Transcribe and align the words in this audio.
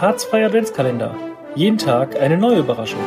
Der 0.00 0.08
Harzfreie 0.08 0.46
Adventskalender. 0.46 1.14
Jeden 1.54 1.76
Tag 1.76 2.18
eine 2.18 2.38
neue 2.38 2.60
Überraschung. 2.60 3.02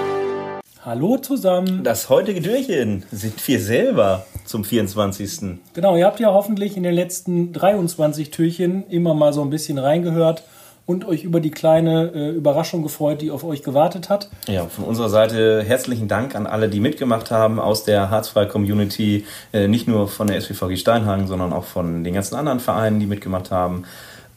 Hallo 0.85 1.17
zusammen. 1.17 1.83
Das 1.83 2.07
heutige 2.07 2.39
Türchen 2.39 3.03
sind 3.11 3.47
wir 3.47 3.59
selber 3.59 4.27
zum 4.45 4.63
24. 4.63 5.57
Genau, 5.73 5.95
ihr 5.95 6.05
habt 6.05 6.19
ja 6.19 6.31
hoffentlich 6.31 6.77
in 6.77 6.83
den 6.83 6.93
letzten 6.93 7.51
23 7.51 8.29
Türchen 8.29 8.85
immer 8.89 9.15
mal 9.15 9.33
so 9.33 9.41
ein 9.41 9.49
bisschen 9.49 9.79
reingehört 9.79 10.43
und 10.85 11.03
euch 11.05 11.23
über 11.23 11.39
die 11.39 11.49
kleine 11.49 12.11
äh, 12.13 12.29
Überraschung 12.29 12.83
gefreut, 12.83 13.21
die 13.21 13.31
auf 13.31 13.43
euch 13.43 13.63
gewartet 13.63 14.11
hat. 14.11 14.29
Ja, 14.47 14.67
von 14.67 14.83
unserer 14.83 15.09
Seite 15.09 15.63
herzlichen 15.63 16.07
Dank 16.07 16.35
an 16.35 16.45
alle, 16.45 16.69
die 16.69 16.79
mitgemacht 16.79 17.31
haben 17.31 17.59
aus 17.59 17.85
der 17.85 18.11
Harzfreie 18.11 18.47
Community, 18.47 19.25
äh, 19.51 19.67
nicht 19.67 19.87
nur 19.87 20.07
von 20.07 20.27
der 20.27 20.39
SWVG 20.39 20.77
Steinhagen, 20.77 21.25
sondern 21.25 21.53
auch 21.53 21.63
von 21.63 22.03
den 22.03 22.13
ganzen 22.13 22.35
anderen 22.35 22.59
Vereinen, 22.59 22.99
die 22.99 23.07
mitgemacht 23.07 23.49
haben. 23.49 23.85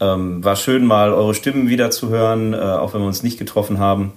Ähm, 0.00 0.44
war 0.44 0.56
schön, 0.56 0.84
mal 0.84 1.12
eure 1.12 1.34
Stimmen 1.34 1.68
wieder 1.68 1.90
zu 1.90 2.08
hören, 2.08 2.52
äh, 2.52 2.58
auch 2.58 2.92
wenn 2.92 3.00
wir 3.00 3.06
uns 3.06 3.22
nicht 3.22 3.38
getroffen 3.38 3.78
haben. 3.78 4.12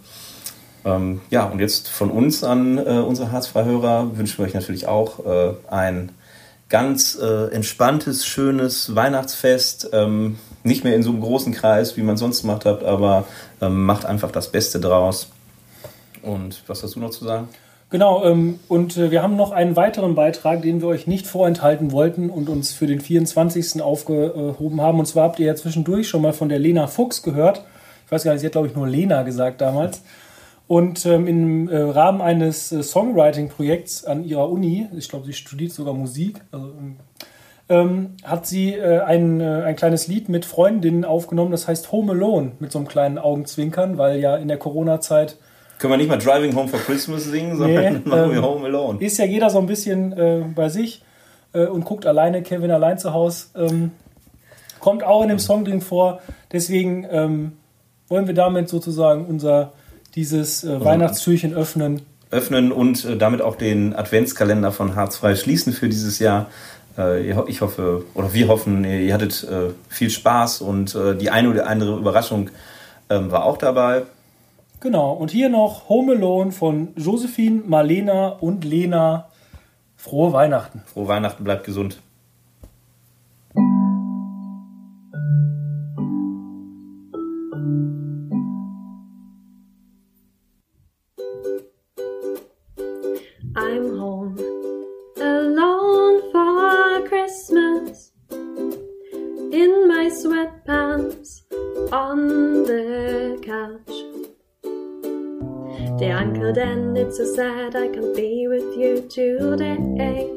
Ähm, 0.86 1.22
ja, 1.30 1.46
und 1.46 1.60
jetzt 1.60 1.90
von 1.90 2.10
uns 2.10 2.44
an 2.44 2.78
äh, 2.78 3.00
unsere 3.00 3.32
Harzfreihörer 3.32 4.18
wünschen 4.18 4.40
wir 4.40 4.46
euch 4.46 4.54
natürlich 4.54 4.88
auch 4.88 5.26
äh, 5.26 5.54
ein 5.70 6.12
ganz 6.70 7.18
äh, 7.20 7.52
entspanntes, 7.52 8.26
schönes 8.26 8.96
Weihnachtsfest. 8.96 9.90
Ähm, 9.94 10.38
nicht 10.64 10.84
mehr 10.84 10.96
in 10.96 11.04
so 11.04 11.10
einem 11.10 11.22
großen 11.22 11.54
Kreis, 11.54 11.98
wie 11.98 12.02
man 12.02 12.18
sonst 12.18 12.42
gemacht 12.42 12.66
hat, 12.66 12.84
aber 12.84 13.26
ähm, 13.62 13.86
macht 13.86 14.06
einfach 14.06 14.32
das 14.32 14.52
Beste 14.52 14.80
draus. 14.80 15.30
Und 16.22 16.64
was 16.68 16.84
hast 16.84 16.96
du 16.96 17.00
noch 17.00 17.12
zu 17.12 17.26
sagen? 17.26 17.48
Genau, 17.92 18.24
ähm, 18.24 18.60
und 18.68 18.98
äh, 18.98 19.10
wir 19.10 19.24
haben 19.24 19.36
noch 19.36 19.52
einen 19.52 19.76
weiteren 19.76 20.14
Beitrag, 20.14 20.62
den 20.62 20.82
wir 20.82 20.88
euch 20.90 21.08
nicht 21.08 21.26
vorenthalten 21.26 21.92
wollten 21.92 22.30
und 22.30 22.48
uns 22.48 22.72
für 22.72 22.86
den 22.86 23.02
24. 23.02 23.82
aufgehoben 23.82 24.82
haben. 24.82 25.00
Und 25.00 25.08
zwar 25.08 25.24
habt 25.24 25.40
ihr 25.40 25.48
ja 25.48 25.56
zwischendurch 25.56 26.08
schon 26.08 26.22
mal 26.22 26.34
von 26.34 26.50
der 26.50 26.60
Lena 26.60 26.86
Fuchs 26.86 27.24
gehört. 27.24 27.66
Ich 28.06 28.12
weiß 28.12 28.24
gar 28.24 28.34
nicht, 28.34 28.42
sie 28.42 28.46
hat, 28.46 28.54
glaube 28.54 28.68
ich, 28.68 28.76
nur 28.76 28.88
Lena 28.88 29.24
gesagt 29.24 29.62
damals. 29.62 30.04
Und 30.68 31.04
ähm, 31.08 31.26
im 31.26 31.68
äh, 31.68 31.78
Rahmen 31.78 32.22
eines 32.22 32.72
äh, 32.72 32.84
Songwriting-Projekts 32.84 34.06
an 34.06 34.24
ihrer 34.24 34.52
Uni, 34.52 34.88
ich 34.96 35.10
glaube, 35.10 35.26
sie 35.26 35.34
studiert 35.34 35.72
sogar 35.72 35.96
Musik, 35.96 36.42
also, 36.52 36.72
ähm, 37.70 38.12
hat 38.24 38.46
sie 38.46 38.76
äh, 38.76 39.00
ein, 39.00 39.42
äh, 39.42 39.64
ein 39.64 39.76
kleines 39.76 40.08
Lied 40.08 40.30
mit 40.30 40.46
Freundinnen 40.46 41.06
aufgenommen, 41.06 41.52
das 41.52 41.68
heißt 41.68 41.92
Home 41.92 42.12
Alone, 42.12 42.52
mit 42.60 42.72
so 42.72 42.78
einem 42.78 42.88
kleinen 42.88 43.18
Augenzwinkern, 43.18 43.98
weil 43.98 44.20
ja 44.20 44.38
in 44.38 44.48
der 44.48 44.58
Corona-Zeit 44.58 45.38
können 45.80 45.94
wir 45.94 45.98
nicht 45.98 46.10
mal 46.10 46.18
Driving 46.18 46.54
Home 46.56 46.68
for 46.68 46.80
Christmas 46.80 47.24
singen, 47.24 47.58
sondern 47.58 47.94
nee, 47.94 48.00
machen 48.06 48.32
wir 48.32 48.38
ähm, 48.38 48.44
Home 48.44 48.66
Alone. 48.66 49.00
Ist 49.02 49.18
ja 49.18 49.26
jeder 49.26 49.50
so 49.50 49.60
ein 49.60 49.66
bisschen 49.66 50.12
äh, 50.12 50.44
bei 50.54 50.70
sich 50.70 51.02
äh, 51.54 51.66
und 51.66 51.86
guckt 51.86 52.06
alleine, 52.06 52.44
Kevin 52.44 52.70
allein 52.70 53.00
zu 53.00 53.14
Hause. 53.14 53.48
Ähm, 53.56 53.92
kommt 54.80 55.04
auch 55.04 55.24
in 55.24 55.30
dem 55.30 55.40
Song 55.40 55.64
drin 55.66 55.82
vor. 55.82 56.22
Deswegen 56.52 57.08
ähm, 57.10 57.54
wollen 58.10 58.28
wir 58.28 58.34
damit 58.34 58.70
sozusagen 58.70 59.26
unser 59.26 59.72
dieses 60.16 60.64
äh, 60.64 60.84
Weihnachtstürchen 60.84 61.54
öffnen. 61.54 62.02
Öffnen 62.30 62.72
und 62.72 63.06
äh, 63.06 63.18
damit 63.18 63.42
auch 63.42 63.56
den 63.56 63.96
Adventskalender 63.96 64.72
von 64.72 64.96
Harzfrei 64.96 65.36
schließen 65.36 65.72
für 65.72 65.88
dieses 65.88 66.20
Jahr. 66.20 66.48
Äh, 66.98 67.32
ich 67.48 67.62
hoffe, 67.62 68.04
oder 68.16 68.34
wir 68.34 68.50
hoffen, 68.50 68.84
ihr 68.84 69.14
hattet 69.14 69.44
äh, 69.46 69.72
viel 69.88 70.10
Spaß 70.10 70.62
und 70.62 70.98
die 71.22 71.30
eine 71.30 71.50
oder 71.50 71.68
andere 71.68 71.98
Überraschung 71.98 72.50
ähm, 73.10 73.32
war 73.32 73.46
auch 73.46 73.58
dabei. 73.58 74.04
Genau, 74.82 75.12
und 75.12 75.30
hier 75.32 75.50
noch 75.50 75.90
Home 75.90 76.14
Alone 76.14 76.54
von 76.54 76.94
Josephine, 76.96 77.64
Marlena 77.66 78.30
und 78.30 78.64
Lena. 78.64 79.28
Frohe 79.98 80.32
Weihnachten. 80.32 80.84
Frohe 80.86 81.10
Weihnachten, 81.10 81.44
bleibt 81.44 81.66
gesund. 81.66 82.00
I'm 93.56 94.00
home 94.00 94.38
alone 95.20 96.22
for 96.32 97.04
Christmas 97.06 98.14
in 98.32 99.90
my 99.90 100.10
sweatpants 100.10 101.44
on 101.92 102.64
the 102.64 103.38
couch. 103.42 104.09
Dear 106.00 106.16
Uncle 106.16 106.54
Dan, 106.54 106.96
it's 106.96 107.18
so 107.18 107.26
sad 107.36 107.76
I 107.76 107.90
can't 107.90 108.16
be 108.16 108.48
with 108.48 108.78
you 108.78 109.02
today. 109.10 110.32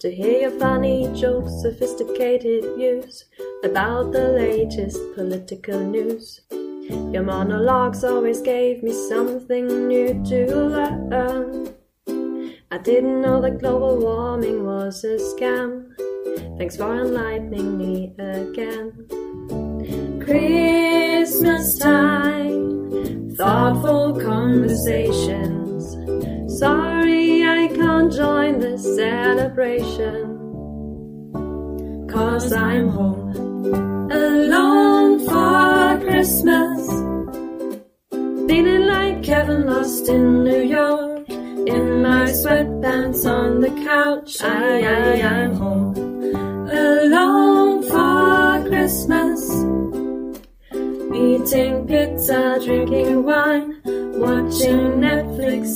To 0.00 0.10
hear 0.14 0.40
your 0.42 0.50
funny 0.60 1.10
jokes, 1.14 1.62
sophisticated 1.62 2.76
views 2.76 3.24
about 3.64 4.12
the 4.12 4.28
latest 4.32 5.00
political 5.14 5.80
news. 5.80 6.42
Your 6.50 7.22
monologues 7.22 8.04
always 8.04 8.42
gave 8.42 8.82
me 8.82 8.92
something 9.08 9.88
new 9.88 10.22
to 10.26 10.54
learn. 10.54 11.74
I 12.70 12.76
didn't 12.76 13.22
know 13.22 13.40
that 13.40 13.60
global 13.60 13.96
warming 13.98 14.66
was 14.66 15.04
a 15.04 15.16
scam. 15.16 15.96
Thanks 16.58 16.76
for 16.76 16.94
enlightening 16.94 17.78
me 17.78 18.14
again. 18.18 19.08
Christmas 20.20 21.78
time 21.78 22.64
thoughtful 23.36 24.12
conversations. 24.74 26.58
Sorry 26.58 27.44
I 27.44 27.68
can't 27.68 28.12
join 28.12 28.58
the 28.58 28.76
celebration. 28.76 30.40
Cause 32.10 32.52
I'm 32.52 32.88
home 32.88 34.10
alone 34.10 35.20
for 35.26 36.04
Christmas. 36.04 36.88
Feeling 38.48 38.86
like 38.86 39.22
Kevin 39.22 39.66
lost 39.66 40.08
in 40.08 40.44
New 40.44 40.62
York. 40.62 41.28
In 41.28 42.02
my 42.02 42.26
sweatpants 42.26 43.24
on 43.26 43.60
the 43.60 43.70
couch. 43.84 44.42
I, 44.42 44.82
I, 44.82 45.22
I'm 45.22 45.54
home 45.54 46.03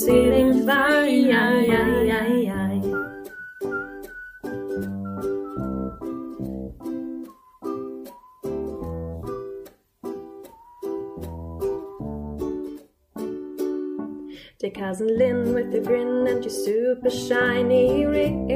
Feeling 0.08 0.66
fine. 0.66 0.98
Dear 14.58 14.70
cousin 14.70 15.16
Lynn 15.18 15.54
with 15.54 15.74
a 15.74 15.80
grin 15.80 16.26
and 16.26 16.42
your 16.42 16.50
super 16.50 17.10
shiny 17.10 18.06
ring. 18.06 18.48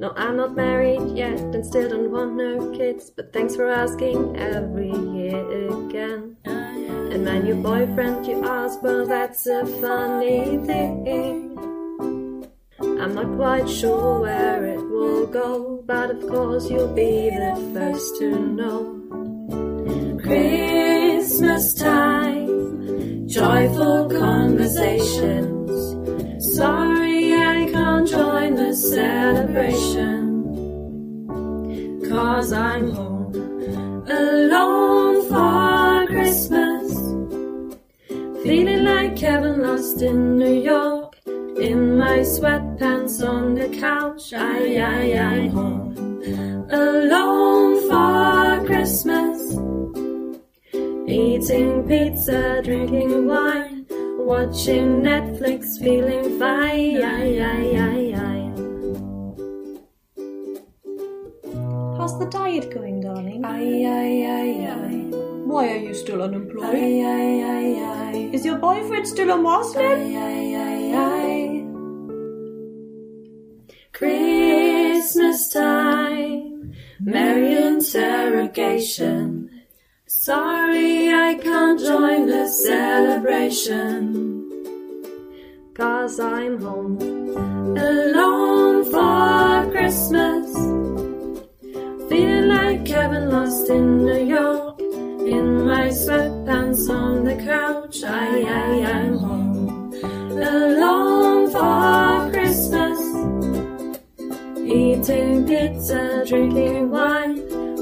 No, 0.00 0.12
I'm 0.16 0.36
not 0.36 0.56
married 0.56 1.16
yet 1.16 1.38
and 1.40 1.64
still 1.64 1.88
don't 1.88 2.10
want 2.10 2.34
no 2.34 2.70
kids, 2.76 3.08
but 3.08 3.32
thanks 3.32 3.54
for 3.54 3.68
asking 3.68 4.36
every 4.36 4.90
year 4.90 5.68
again. 5.86 6.36
Ah. 6.46 6.61
And 7.12 7.26
my 7.26 7.38
new 7.40 7.56
boyfriend, 7.56 8.26
you 8.26 8.42
ask, 8.42 8.82
well, 8.82 9.04
that's 9.04 9.46
a 9.46 9.66
funny 9.82 10.56
thing. 10.64 11.58
I'm 12.80 13.14
not 13.14 13.36
quite 13.36 13.68
sure 13.68 14.20
where 14.20 14.64
it 14.64 14.80
will 14.80 15.26
go, 15.26 15.82
but 15.84 16.10
of 16.10 16.26
course 16.26 16.70
you'll 16.70 16.94
be 16.94 17.28
the 17.28 17.54
first 17.74 18.16
to 18.20 18.30
know. 18.30 18.98
Christmas 20.22 21.74
time, 21.74 23.28
joyful 23.28 24.08
conversations. 24.08 25.70
Sorry 26.56 27.34
I 27.34 27.68
can't 27.70 28.08
join 28.08 28.54
the 28.54 28.74
celebration. 28.74 30.22
Cause 32.08 32.54
I'm 32.54 32.90
home 32.90 33.12
alone 34.08 34.51
Feeling 38.42 38.84
like 38.84 39.16
Kevin 39.16 39.62
lost 39.62 40.02
in 40.02 40.36
New 40.38 40.60
York. 40.60 41.16
In 41.26 41.96
my 41.96 42.18
sweatpants 42.18 43.26
on 43.26 43.54
the 43.54 43.68
couch. 43.68 44.32
I, 44.32 44.76
I, 44.76 45.18
I'm 45.18 45.50
home 45.50 45.92
alone 46.70 47.88
for 47.88 48.66
Christmas. 48.66 49.52
Eating 51.08 51.86
pizza, 51.86 52.62
drinking 52.64 53.26
wine 53.26 53.86
watching 54.24 55.02
Netflix, 55.02 55.78
feeling 55.78 56.38
fine. 56.38 56.62
How's 61.96 62.18
the 62.18 62.26
diet 62.30 62.72
going, 62.74 63.00
darling? 63.00 63.44
Aye, 63.44 63.84
aye, 63.86 64.26
aye, 64.26 65.18
aye. 65.20 65.31
Why 65.44 65.72
are 65.72 65.76
you 65.76 65.94
still 65.94 66.22
unemployed? 66.22 66.64
Aye, 66.64 67.02
aye, 67.04 68.12
aye. 68.14 68.30
Is 68.32 68.44
your 68.44 68.58
boyfriend 68.58 69.06
still 69.06 69.30
a 69.30 69.36
Muslim? 69.36 70.12
Christmas 73.92 75.52
time, 75.52 76.72
merry 77.00 77.62
interrogation. 77.62 79.50
Sorry 80.06 81.12
I 81.12 81.34
can't 81.34 81.78
join 81.78 82.26
the 82.26 82.48
celebration. 82.48 84.48
Cause 85.74 86.20
I'm 86.20 86.60
home 86.60 86.98
alone 87.76 88.84
for 88.84 89.70
Christmas. 89.72 90.52
Feel 92.08 92.46
like 92.46 92.84
Kevin 92.84 93.30
lost 93.30 93.70
in 93.70 94.04
New 94.04 94.24
York. 94.26 94.61
I'm 98.52 99.18
home 99.18 99.94
alone 100.32 101.50
for 101.50 102.30
Christmas. 102.32 102.98
Eating 104.58 105.46
pizza, 105.46 106.24
drinking 106.26 106.90
wine, 106.90 107.36